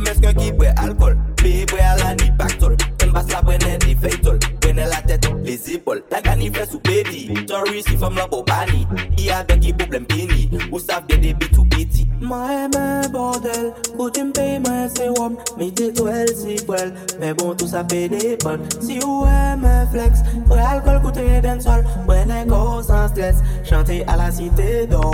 Si 0.00 0.06
mesken 0.06 0.34
ki 0.34 0.52
bwe 0.56 0.68
alkol 0.80 1.16
Peyi 1.36 1.66
bwe 1.68 1.80
ala 1.84 2.14
ni 2.14 2.30
baktol 2.38 2.76
Tembas 2.96 3.26
la 3.28 3.42
bwene 3.42 3.76
di 3.84 3.94
feytol 3.94 4.38
Bwene 4.60 4.86
la 4.88 5.02
tet, 5.04 5.26
le 5.44 5.56
zipol 5.56 6.00
La 6.10 6.22
gani 6.24 6.48
fes 6.50 6.72
ou 6.72 6.80
pedi 6.80 7.26
Tori 7.44 7.82
si 7.84 7.98
fom 8.00 8.16
la 8.16 8.24
bobani. 8.26 8.86
I 9.20 9.28
avek 9.36 9.60
ki 9.60 9.74
problem 9.76 10.06
pini. 10.08 10.46
Ou 10.70 10.80
sav 10.80 11.04
de 11.10 11.18
debi 11.20 11.50
tou 11.52 11.66
piti 11.68 12.06
Ma 12.24 12.38
e 12.48 12.62
men 12.72 13.10
bordel. 13.12 13.74
Kouti 13.98 14.24
mpey 14.30 14.56
men 14.64 14.88
se 14.94 15.10
wom 15.18 15.36
Mi 15.58 15.68
te 15.68 15.90
twel 15.92 16.32
bon, 16.32 16.38
si 16.38 16.56
pwel 16.64 16.94
Men 17.20 17.36
bon 17.36 17.52
tou 17.60 17.68
sa 17.68 17.84
pe 17.84 18.06
depan 18.08 18.64
Si 18.78 18.96
ou 19.04 19.26
e 19.28 19.42
men 19.60 19.84
flex 19.92 20.24
Bwe 20.48 20.62
alkol 20.64 21.02
koute 21.04 21.26
den 21.44 21.60
sol 21.60 21.84
Bwene 22.08 22.46
go 22.48 22.80
san 22.88 23.04
stres 23.12 23.44
Chante 23.68 24.00
ala 24.08 24.32
si 24.32 24.48
te 24.56 24.86
do 24.88 25.04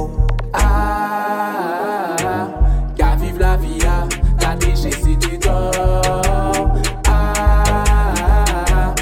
Ah, 0.55 0.63
ah, 0.63 2.15
ah, 2.23 2.31
ah. 2.31 2.47
Ka 2.95 3.17
viv 3.19 3.43
la 3.43 3.57
viya 3.59 3.99
ah. 4.05 4.26
Ah, 4.47 4.53
ka 4.53 4.57
triche 4.59 4.91
si 5.03 5.17
dors 5.39 6.69
Ah, 7.09 8.95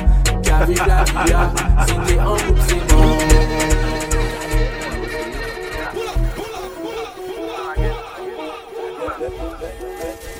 ka 0.42 0.64
vive 0.66 0.86
la 0.86 1.04
vie 1.04 1.34
ah, 1.34 1.86
t'es 2.06 2.20
en 2.20 2.36
couple 2.36 2.93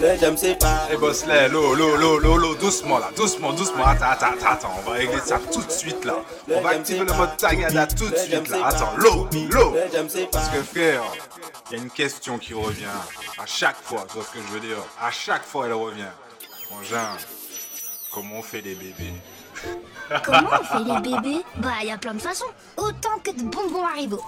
Eh 0.06 0.96
boss 0.98 1.24
là, 1.24 1.48
l'eau, 1.48 1.74
l'eau, 1.74 1.96
l'eau, 1.96 2.18
l'eau, 2.18 2.36
l'eau, 2.36 2.54
doucement 2.56 2.98
là, 2.98 3.10
doucement, 3.16 3.54
doucement. 3.54 3.86
Attends, 3.86 4.10
attends, 4.10 4.26
attends, 4.34 4.46
attends, 4.46 4.74
on 4.78 4.90
va 4.90 4.96
régler 4.96 5.20
ça 5.24 5.40
tout 5.50 5.62
de 5.62 5.70
suite 5.70 6.04
là. 6.04 6.16
On 6.50 6.60
va 6.60 6.70
activer 6.70 7.06
le 7.06 7.12
mode 7.14 7.34
tagada 7.38 7.86
tout 7.86 8.10
de 8.10 8.16
suite 8.16 8.48
là. 8.48 8.66
Attends, 8.66 8.92
l'eau, 8.98 9.28
l'eau. 9.50 9.74
Parce 10.30 10.48
que 10.50 10.62
frère, 10.62 11.02
il 11.70 11.76
y 11.78 11.80
a 11.80 11.82
une 11.82 11.90
question 11.90 12.36
qui 12.38 12.52
revient 12.52 12.84
à 13.38 13.46
chaque 13.46 13.80
fois, 13.82 14.04
tu 14.08 14.18
vois 14.18 14.24
ce 14.24 14.30
que 14.32 14.44
je 14.46 14.52
veux 14.52 14.60
dire? 14.60 14.76
À 15.00 15.10
chaque 15.10 15.44
fois 15.44 15.66
elle 15.66 15.72
revient. 15.72 16.12
Frangin, 16.68 17.16
comment 18.12 18.40
on 18.40 18.42
fait 18.42 18.60
des 18.60 18.74
bébés? 18.74 19.14
Comment 20.24 20.50
on 20.60 20.64
fait 20.64 20.84
les 20.84 21.00
bébés? 21.00 21.44
Bah, 21.56 21.70
il 21.80 21.88
y 21.88 21.90
a 21.90 21.96
plein 21.96 22.12
de 22.12 22.20
façons. 22.20 22.44
Autant 22.76 23.18
que 23.22 23.30
de 23.30 23.44
bonbons 23.44 23.86
Haribo. 23.86 24.20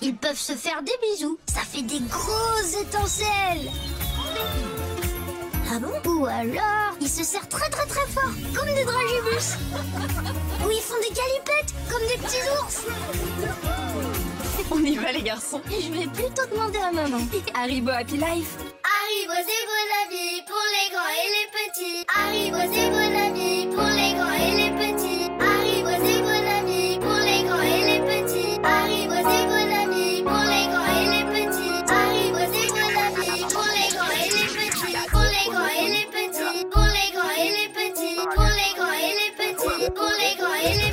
Ils 0.00 0.16
peuvent 0.16 0.34
se 0.34 0.54
faire 0.54 0.82
des 0.82 0.94
bisous. 1.00 1.38
Ça 1.46 1.60
fait 1.60 1.82
des 1.82 2.00
grosses 2.00 2.80
étincelles. 2.80 3.70
Ah 5.72 5.78
bon 5.78 6.10
Ou 6.10 6.26
alors, 6.26 6.96
ils 7.00 7.08
se 7.08 7.22
serrent 7.22 7.48
très 7.48 7.70
très 7.70 7.86
très 7.86 8.04
fort, 8.08 8.32
comme 8.56 8.74
des 8.74 8.84
dragibus. 8.84 9.56
Ou 10.66 10.70
ils 10.70 10.80
font 10.80 10.98
des 11.00 11.14
galipettes, 11.14 11.72
comme 11.88 12.02
des 12.08 12.18
petits 12.18 12.42
ours. 12.58 12.86
On 14.72 14.82
y 14.82 14.96
va 14.96 15.12
les 15.12 15.22
garçons. 15.22 15.60
Je 15.68 15.92
vais 15.92 16.08
plutôt 16.08 16.42
demander 16.50 16.78
à 16.78 16.90
maman. 16.90 17.18
Haribo 17.54 17.90
Happy 17.90 18.16
Life. 18.16 18.56
Arrive 18.82 19.28
aux 19.28 19.42
égaux 19.42 19.86
la 19.94 20.10
vie 20.10 20.42
pour 20.44 20.64
les 20.74 20.90
grands 20.90 21.14
et 21.14 21.30
les 21.36 21.48
petits. 21.54 22.04
Arrive 22.18 22.54
aux 22.54 22.72
égaux 22.72 23.12
la 23.12 23.30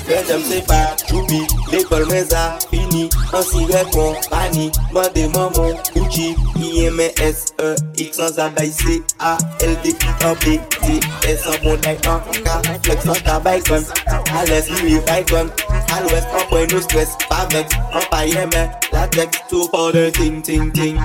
les 0.08 0.16
Mesdames, 0.16 0.42
c'est 0.50 0.66
pas 0.66 0.96
choupi, 1.10 1.42
l'école 1.72 2.06
mais 2.10 2.34
a 2.34 2.58
fini. 2.72 3.10
En 3.34 3.42
cigarette, 3.42 3.88
compagnie, 3.92 4.72
mandez 4.92 5.28
maman, 5.28 5.74
Gucci, 5.96 6.36
IMS, 6.56 7.54
E, 7.60 7.76
X 7.98 8.18
sans 8.18 8.40
abeille, 8.40 8.72
C, 8.72 9.02
A, 9.20 9.38
L, 9.62 9.78
D, 9.84 9.90
I, 9.90 10.36
B, 10.46 10.60
T, 10.82 11.00
S 11.28 11.42
en 11.48 11.64
bon 11.64 11.78
taille, 11.78 11.98
en 12.08 12.20
K, 12.20 12.84
flex 12.84 13.08
en 13.08 13.14
tabac, 13.14 13.60
gun, 13.60 13.84
à 14.08 14.46
l'est, 14.46 14.70
lui, 14.82 15.00
bacon, 15.00 15.50
à 15.94 16.02
l'ouest, 16.02 16.28
en 16.34 16.50
point, 16.50 16.68
no 16.68 16.82
stress, 16.82 17.10
pas 17.30 17.48
vex, 17.52 17.76
en 17.94 18.00
paille, 18.10 18.38
mais, 18.54 18.70
latex, 18.94 19.40
tout 19.50 19.68
pour 19.70 19.92
de 19.92 20.10
ting, 20.10 20.42
ting, 20.42 20.72
ting. 20.72 20.98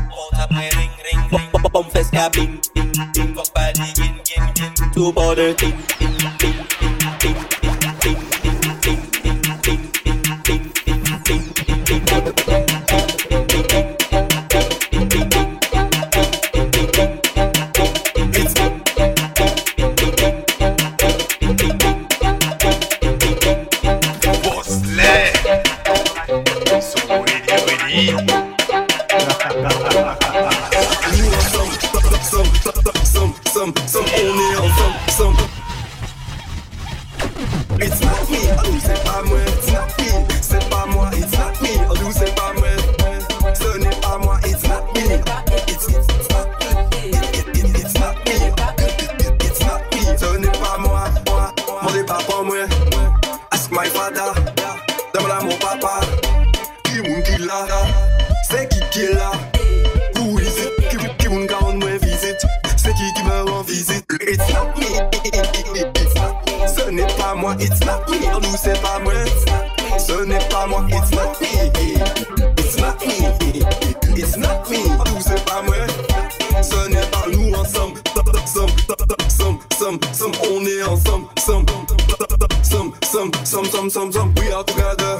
Pom 1.73 1.87
fes 1.91 2.11
ka 2.12 2.29
bing, 2.29 2.61
bing, 2.75 2.93
bing, 3.15 3.35
fuck 3.35 3.49
body, 3.55 3.95
gin, 3.95 4.15
gin, 4.25 4.45
gin, 4.55 4.91
tout 4.93 5.15
ting, 5.15 5.57
ting, 5.57 5.75
ting, 5.99 6.37
ting, 6.38 6.55
ting, 6.79 7.02
qui 58.92 59.00
est 59.05 59.14
là, 59.14 59.33
who 60.16 60.38
is 60.38 60.48
it, 60.48 60.88
qui, 60.90 60.96
qui 61.16 61.28
moun 61.28 61.46
ka 61.46 61.57
on 61.62 61.78
moi 61.78 61.96
visite, 62.02 62.44
c'est 62.76 62.92
qui 62.92 63.12
qui 63.14 63.22
me 63.24 63.50
rend 63.50 63.62
visite, 63.62 64.05
it's 64.20 64.52
not 64.52 64.76
me, 64.76 64.85
it's 65.24 66.14
not 66.14 66.35
me, 66.46 66.66
ce 66.66 66.90
n'est 66.90 67.07
pas 67.16 67.35
moi, 67.35 67.57
it's 67.59 67.81
not 67.87 68.07
me, 68.11 68.18
nous 68.18 68.57
c'est 68.62 68.81
pas 68.83 68.98
moi, 69.02 69.14
ce 69.98 70.24
n'est 70.24 70.46
pas 70.50 70.66
moi, 70.66 70.85
it's 70.90 71.11
not 71.12 71.33
me, 71.40 71.46
it's 72.59 72.76
not 72.76 73.00
me, 73.07 73.62
it's 74.14 74.37
not 74.37 74.62
me, 74.68 74.76
nous 74.76 75.20
c'est 75.20 75.42
pas 75.46 75.62
moi, 75.62 75.74
ce 76.62 76.88
n'est 76.90 77.07
pas 77.07 77.24
nous 77.33 77.55
ensemble, 77.55 77.98
somme, 78.44 78.68
somme, 79.31 79.59
somme, 79.70 79.98
somme, 80.12 80.33
on 80.52 80.66
est 80.66 80.83
ensemble, 80.83 81.26
somme, 81.38 81.64
somme, 82.62 82.92
somme, 83.02 83.64
somme, 83.64 83.90
somme, 83.90 84.12
somme, 84.12 84.35
we 84.37 84.52
are 84.52 84.64
together, 84.64 85.12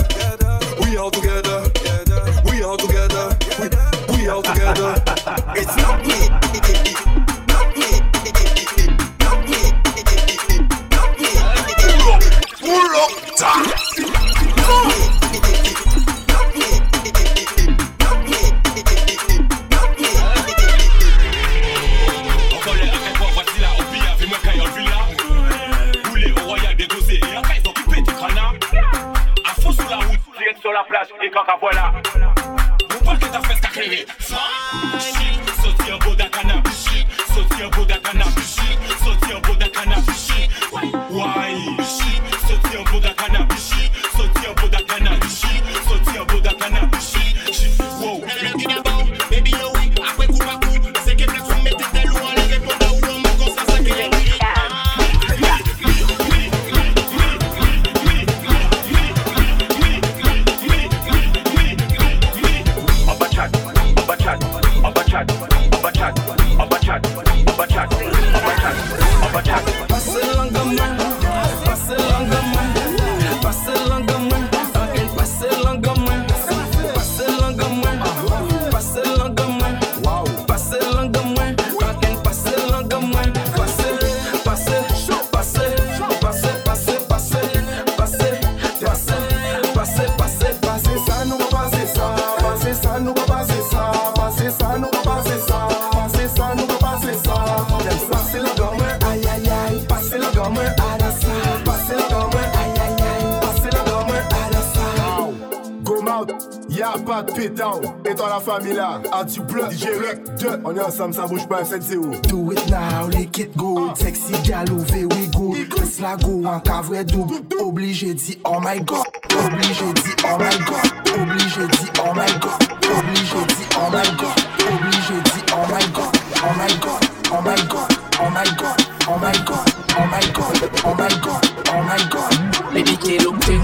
ensemble, 110.83 111.15
ça 111.15 111.27
bouge 111.27 111.47
pas, 111.49 111.63
7-0. 111.63 112.21
Do 112.29 112.53
it 112.53 112.69
now, 112.71 113.07
lick 113.09 113.39
it 113.39 113.57
good 113.57 113.97
Sexy 113.97 114.33
gal 114.45 114.71
ou 114.73 114.79
very 114.79 115.27
good 115.35 115.69
Chris 115.69 116.01
la 116.01 116.17
go 116.17 116.45
en 116.47 116.61
cavre 116.61 117.03
double 117.05 117.37
Obligé 117.61 118.15
dit 118.15 118.39
oh 118.45 118.59
my 118.61 118.81
god 118.81 119.05
Obligé 119.45 119.93
dit 119.95 120.17
oh 120.25 120.39
my 120.39 120.57
god 120.65 121.21
Obligé 121.21 121.67
dit 121.67 121.91
oh 122.01 122.15
my 122.15 122.27
god 122.41 122.59
Obligé 122.99 123.47
dit 123.49 123.69
oh 123.77 123.91
my 123.91 124.17
god 124.17 124.37
Obligé 124.73 125.23
dit 125.25 125.45
oh 125.53 125.67
my 125.69 125.93
god 125.93 126.13
Oh 126.45 126.53
my 126.59 126.75
god, 126.81 127.03
oh 127.31 127.41
my 127.43 127.57
god 127.69 127.89
Oh 128.21 128.31
my 128.31 128.45
god, 128.57 128.77
oh 129.09 129.19
my 129.19 129.33
god 129.45 129.67
Oh 129.99 130.07
my 130.11 130.33
god, 130.33 130.71
oh 130.85 130.95
my 130.95 131.09
god 131.21 131.43
Oh 131.73 131.83
my 131.83 132.03
god 132.11 132.75
Baby, 132.75 132.97
t'es 132.99 133.19
loqué. 133.19 133.59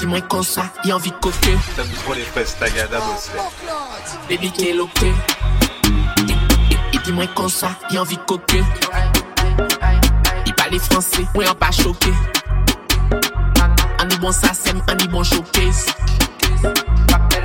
Et 0.00 0.06
dis-moi 0.06 0.20
comme 0.22 0.42
ça, 0.42 0.62
y'a 0.84 0.96
envie 0.96 1.10
de 1.10 1.16
coquer. 1.16 1.58
T'aimes 1.76 1.90
trop 2.02 2.14
les 2.14 2.22
fesses 2.22 2.56
tagada, 2.58 3.00
Bosley 3.00 3.42
Baby, 4.30 4.50
t'es 4.50 4.72
loqué. 4.72 5.12
Et 6.94 6.98
dis-moi 7.04 7.26
comme 7.34 7.50
ça, 7.50 7.72
y'a 7.90 8.00
envie 8.00 8.16
de 8.16 8.22
coquer. 8.22 8.62
Il 10.46 10.54
parle 10.54 10.78
français, 10.78 11.26
ouais, 11.34 11.44
on 11.50 11.54
pas 11.54 11.70
choqué. 11.70 12.12
On 14.00 14.08
est 14.08 14.18
bon, 14.20 14.32
ça 14.32 14.54
sème, 14.54 14.80
on 14.88 14.96
est 14.96 15.08
bon 15.08 15.22
showcase. 15.22 15.86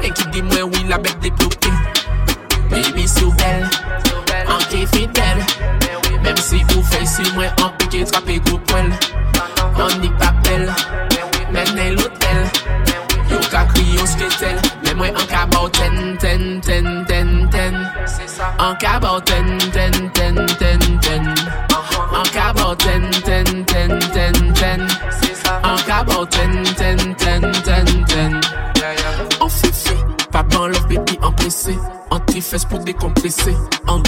Et 0.01 0.11
qui 0.11 0.25
dit 0.27 0.41
moi, 0.41 0.63
oui, 0.63 0.85
la 0.87 0.97
bête 0.97 1.19
débloquée. 1.19 1.69
Baby, 2.69 3.05
c'est 3.05 3.25
belle, 3.25 3.69
en 4.47 4.59
qui 4.69 4.87
fidèle. 4.87 5.45
Même 6.23 6.37
si 6.37 6.63
vous 6.69 6.83
faites 6.83 7.05
si 7.05 7.33
moi, 7.33 7.47
en 7.61 7.69
piqué, 7.71 8.05
trappé, 8.05 8.39
gros 8.39 8.59
poil. 8.59 8.91
On 9.77 9.99
n'y 9.99 10.09
pas 10.11 10.33
belle, 10.43 10.73
mais 11.51 11.91
l'hôtel 11.91 12.24
ka 13.55 13.63
kriyon 13.71 14.07
sketel 14.07 14.57
Le 14.83 14.93
mwen 14.99 15.15
an 15.15 15.27
ka 15.31 15.47
ten, 15.71 16.17
ten, 16.19 16.61
ten, 16.61 17.05
ten, 17.07 17.47
ten 17.49 17.75
An 18.59 18.75
ka 18.81 18.99
ten, 19.23 19.47
ten, 19.71 19.93
ten, 20.11 20.35
ten, 20.59 20.79
ten 20.99 21.23
An 22.11 22.27
ka 22.35 22.51
ten, 22.75 23.03
ten, 23.23 23.47
ten, 23.65 23.91
ten, 24.11 24.35
ten 24.59 24.81
An 25.63 25.79
ka 25.87 26.03
ten, 26.35 26.51
ten, 26.75 26.99
ten, 27.15 27.41
ten, 27.63 27.87
ten 28.11 28.31
An 29.39 29.49
fifi, 29.49 29.95
pa 30.31 30.43
ban 30.43 30.71
lov 30.71 30.87
beti 30.89 31.15
an 31.23 31.33
An 32.11 32.19
ti 32.27 32.41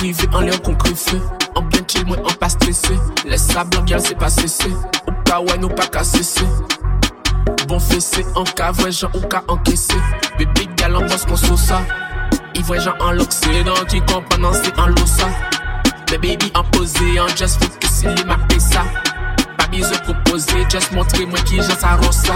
rive 0.02 0.28
an 0.36 0.44
lè 0.44 0.60
bien 1.72 1.88
chill 1.88 2.06
mwen 2.06 2.20
an 2.20 2.36
pa 2.40 2.52
Lè 3.24 3.40
sa 3.40 3.64
blan 3.64 3.88
se 4.04 4.16
pa 4.16 4.30
sese 4.30 4.72
Ou 5.08 5.16
pa 5.24 5.40
wè 5.40 5.56
nou 5.56 5.72
pa 5.72 5.88
ka 5.88 6.04
Bon 7.68 7.80
fese 7.80 8.24
an 8.36 8.48
ka 8.56 8.72
vwe 8.80 8.92
jan 8.92 9.12
ou 9.14 9.28
ka 9.28 9.44
encaissé. 9.48 10.00
Bébé 10.38 10.70
gal 10.78 10.96
an 10.96 11.08
boss 11.10 11.26
kon 11.26 11.38
so 11.38 11.58
sa 11.58 11.82
I 12.54 12.62
vwe 12.62 12.78
jan 12.80 12.94
an 13.02 13.18
lokse 13.18 13.64
Dan 13.66 13.86
ki 13.90 14.02
kompan 14.10 14.44
nan 14.46 14.54
se 14.54 14.70
an 14.78 14.94
losa 14.98 15.30
Mais 16.12 16.20
baby 16.20 16.52
en 16.56 16.64
posé 16.64 17.20
en 17.20 17.28
just 17.36 17.64
faut 17.64 17.80
que 17.80 17.88
si 17.88 18.08
li 18.08 18.24
ma 18.26 18.38
pe 18.50 18.60
sa 18.60 18.84
Pas 19.58 19.68
besoin 19.68 19.98
proposer 20.06 20.66
just 20.70 20.92
montre 20.92 21.26
moi 21.26 21.40
qui 21.40 21.58
jan 21.58 21.78
sa 21.80 21.96
rosa 21.96 22.36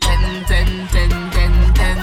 Ten 0.00 0.44
ten 0.46 0.68
ten 0.92 1.10
ten 1.32 1.52
ten 1.74 1.96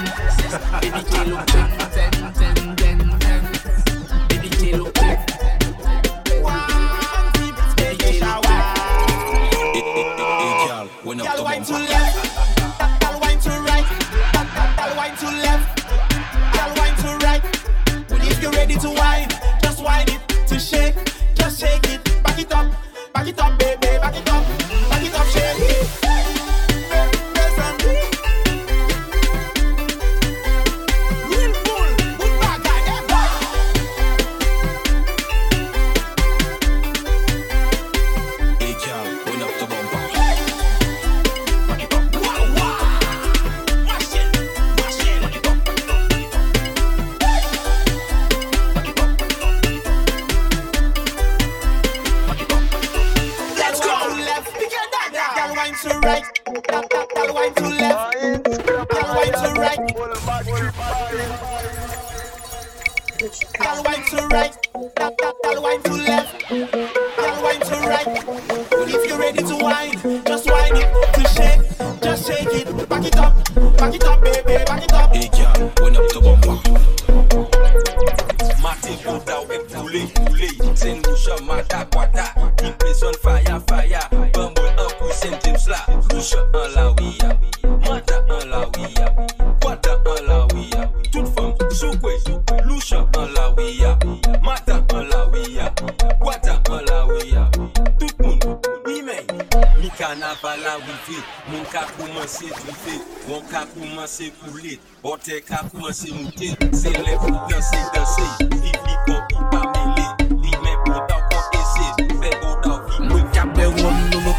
Ote 105.24 105.40
ka 105.40 105.56
koumanse 105.72 106.12
moute 106.12 106.48
Se 106.76 106.90
le 106.90 107.16
pou 107.16 107.30
danse 107.48 107.78
danse 107.94 108.24
Viv 108.60 108.76
li 108.84 108.96
kon 109.06 109.20
pi 109.28 109.36
pa 109.50 109.60
mele 109.72 110.04
Li 110.42 110.50
men 110.60 110.74
pou 110.84 110.98
dan 111.08 111.22
kon 111.30 111.44
ese 111.56 111.86
Fe 112.20 112.32
go 112.42 112.50
dan 112.60 112.82
vi 112.84 113.06
Mwen 113.08 113.24
ka 113.32 113.46
be 113.56 113.64
wom 113.70 113.96
nou 114.10 114.20
nou 114.20 114.34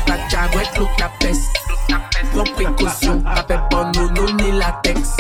bon 3.71 3.89
nou 3.95 4.28
nou 4.38 4.52
latex 4.60 5.15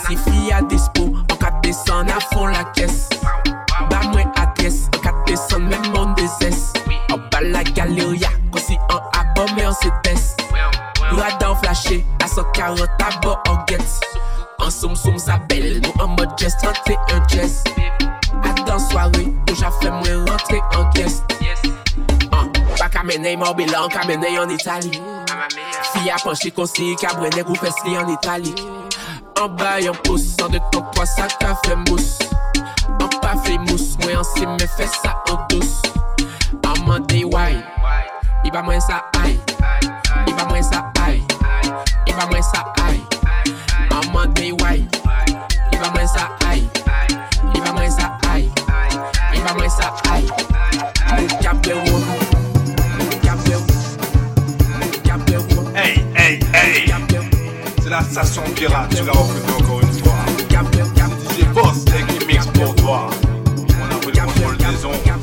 Si 0.00 0.18
fi 0.24 0.50
a 0.50 0.58
dispo, 0.72 1.06
an 1.06 1.38
ka 1.38 1.52
desan 1.62 2.10
a 2.10 2.18
fon 2.32 2.50
la 2.50 2.64
kes 2.74 3.04
Ba 3.92 4.00
mwen 4.08 4.32
adres, 4.42 4.88
an 4.96 5.04
ka 5.04 5.12
desan 5.28 5.68
men 5.68 5.92
mon 5.92 6.16
deses 6.18 6.72
An 7.14 7.22
la 7.52 7.62
galeria, 7.70 8.32
konsi 8.50 8.80
an 8.88 9.06
abon 9.20 9.54
men 9.54 9.70
an 9.70 9.78
se 9.78 9.94
tes 10.02 10.34
Radan 11.14 11.54
flashe, 11.62 12.02
a 12.18 12.26
140 12.26 13.06
abo 13.12 13.38
an 13.52 13.62
get 13.70 14.03
som 14.94 15.18
som 15.18 15.18
sa 15.18 15.38
bel 15.48 15.80
Nou 15.82 15.92
an 16.02 16.14
mod 16.16 16.40
jest, 16.40 16.62
rentre 16.62 16.96
an 17.14 17.22
jest 17.30 17.68
Atan 18.44 18.80
soare, 18.80 19.24
pou 19.46 19.56
ja 19.58 19.70
fe 19.80 19.90
mwen 19.90 20.24
rentre 20.28 20.60
an 20.76 20.86
kyest 20.94 21.22
An, 22.34 22.50
pa 22.78 22.88
kamene 22.92 23.36
mor 23.40 23.54
bilan, 23.58 23.88
kamene 23.90 24.30
yon 24.34 24.52
Itali 24.54 24.92
Fi 25.92 26.10
a 26.10 26.18
apanche 26.18 26.50
konsi, 26.54 26.94
kabrene 27.00 27.44
kou 27.46 27.58
fesli 27.58 27.96
an 27.98 28.12
Itali 28.14 28.54
An 29.40 29.56
bay 29.58 29.88
an 29.90 29.98
pous, 30.06 30.34
an 30.44 30.54
de 30.54 30.62
ton 30.72 30.86
kwa 30.94 31.06
sa 31.06 31.28
ka 31.40 31.54
fe 31.64 31.78
mous 31.88 32.18
An 33.00 33.10
pa 33.20 33.34
fe 33.46 33.58
mous, 33.66 33.94
mwen 34.02 34.20
an 34.20 34.28
si 34.34 34.46
me 34.46 34.68
fe 34.76 34.88
sa 35.00 35.16
an 35.32 35.42
dous 35.50 35.80
An 36.64 36.78
mande 36.86 37.24
why, 37.32 37.58
i 38.44 38.52
ba 38.54 38.62
mwen 38.62 38.82
sa 38.84 39.02
ay 39.24 39.38
I 40.24 40.32
ba 40.36 40.46
mwen 40.50 40.62
sa 40.62 40.86
ay, 41.06 41.18
i 42.06 42.12
ba 42.14 42.30
mwen 42.30 42.46
sa 42.52 42.62
ay 42.86 43.03
C'est 58.04 58.12
station 58.12 58.42
pirate, 58.54 58.94
tu 58.96 59.04
l'as 59.04 59.12
recruté 59.12 59.52
encore 59.52 59.80
une 59.80 59.92
fois. 59.92 60.12
DJ 60.50 61.44
Boss, 61.52 61.84
Tech 61.84 62.06
qui 62.06 62.26
mix 62.26 62.46
pour 62.46 62.74
toi. 62.76 63.08
On 63.80 63.94
a 63.94 63.98
pris 63.98 64.12
le 64.12 64.20
contrôle 64.20 64.56
des 64.56 64.84
ondes. 64.84 65.13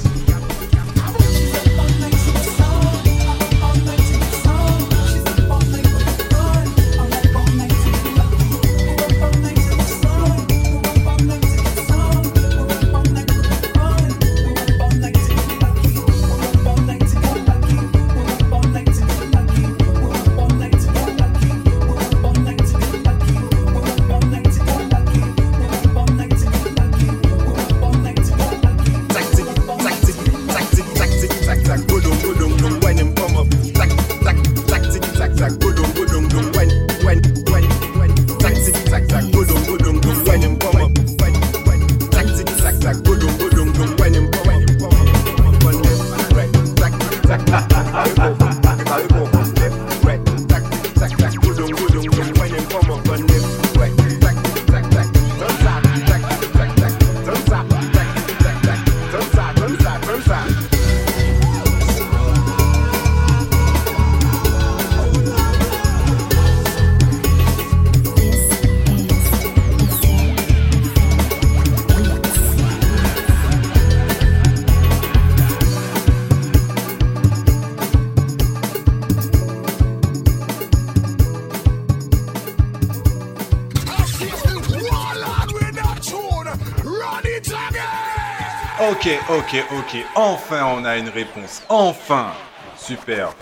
Ok, 89.02 89.10
ok, 89.30 89.66
ok. 89.80 90.06
Enfin, 90.14 90.64
on 90.76 90.86
a 90.86 90.96
une 90.96 91.10
réponse. 91.10 91.64
Enfin. 91.70 92.34
Super. 92.78 93.34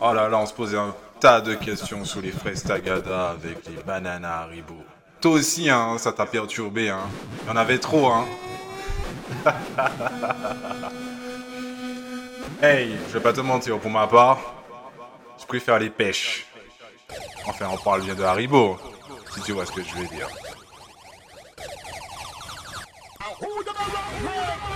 Oh 0.00 0.12
là 0.12 0.28
là, 0.28 0.38
on 0.38 0.46
se 0.46 0.52
posait 0.52 0.78
un 0.78 0.94
tas 1.18 1.40
de 1.40 1.54
questions 1.54 2.04
sur 2.04 2.20
les 2.20 2.30
fraises 2.30 2.62
Tagada 2.62 3.30
avec 3.30 3.66
les 3.66 3.82
bananes 3.82 4.24
Haribo. 4.24 4.76
Toi 5.20 5.32
aussi, 5.32 5.68
hein, 5.68 5.96
ça 5.98 6.12
t'a 6.12 6.24
perturbé, 6.26 6.88
hein. 6.88 7.08
Il 7.42 7.48
y 7.48 7.50
en 7.50 7.56
avait 7.56 7.78
trop, 7.78 8.12
hein. 8.12 8.26
hey, 12.62 12.96
je 13.08 13.14
vais 13.14 13.20
pas 13.20 13.32
te 13.32 13.40
mentir, 13.40 13.80
pour 13.80 13.90
ma 13.90 14.06
part, 14.06 14.38
je 15.40 15.46
préfère 15.46 15.80
les 15.80 15.90
pêches. 15.90 16.46
Enfin, 17.48 17.66
on 17.72 17.76
parle 17.78 18.02
bien 18.02 18.14
de 18.14 18.22
Haribo, 18.22 18.78
si 19.34 19.40
tu 19.40 19.50
vois 19.50 19.66
ce 19.66 19.72
que 19.72 19.82
je 19.82 19.96
veux 19.96 20.06
dire. 20.06 20.28
Rock, 23.92 24.24
rock, 24.24 24.70
rock. 24.70 24.73